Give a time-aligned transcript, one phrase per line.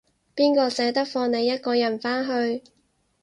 [0.35, 2.63] 邊個捨得放你一個人返去